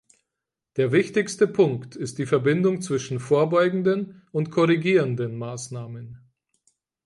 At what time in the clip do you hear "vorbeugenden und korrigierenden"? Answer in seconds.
3.19-5.37